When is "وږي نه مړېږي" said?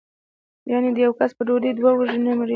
1.97-2.49